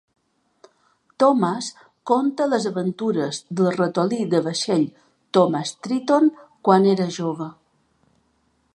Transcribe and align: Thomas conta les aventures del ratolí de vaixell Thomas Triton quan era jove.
Thomas 1.23 1.67
conta 2.11 2.47
les 2.55 2.65
aventures 2.71 3.41
del 3.59 3.69
ratolí 3.77 4.21
de 4.33 4.43
vaixell 4.49 4.83
Thomas 5.39 5.77
Triton 5.89 6.31
quan 6.69 6.93
era 6.97 7.11
jove. 7.21 7.53